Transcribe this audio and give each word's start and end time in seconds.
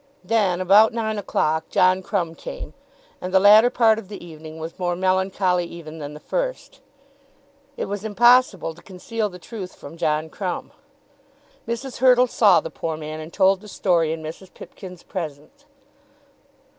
Then, 0.23 0.59
about 0.61 0.93
nine 0.93 1.19
o'clock, 1.19 1.69
John 1.69 2.01
Crumb 2.01 2.33
came; 2.33 2.73
and 3.21 3.31
the 3.31 3.39
latter 3.39 3.69
part 3.69 3.99
of 3.99 4.07
the 4.07 4.25
evening 4.25 4.57
was 4.57 4.79
more 4.79 4.95
melancholy 4.95 5.65
even 5.67 5.99
than 5.99 6.15
the 6.15 6.19
first. 6.19 6.81
It 7.77 7.85
was 7.85 8.03
impossible 8.03 8.73
to 8.73 8.81
conceal 8.81 9.29
the 9.29 9.37
truth 9.37 9.75
from 9.75 9.97
John 9.97 10.27
Crumb. 10.31 10.71
Mrs. 11.67 11.97
Hurtle 11.97 12.25
saw 12.25 12.59
the 12.61 12.71
poor 12.71 12.97
man 12.97 13.19
and 13.19 13.31
told 13.31 13.61
the 13.61 13.67
story 13.67 14.11
in 14.11 14.23
Mrs. 14.23 14.51
Pipkin's 14.51 15.03
presence. 15.03 15.65